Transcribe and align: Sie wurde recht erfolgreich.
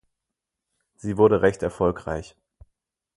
Sie 0.95 1.15
wurde 1.15 1.43
recht 1.43 1.61
erfolgreich. 1.61 2.35